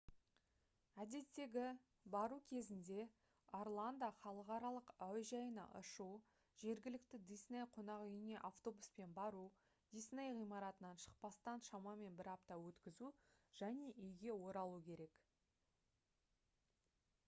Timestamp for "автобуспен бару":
8.51-9.43